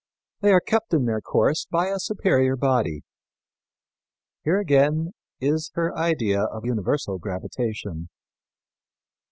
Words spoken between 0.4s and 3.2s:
are kept in their course by a superior body."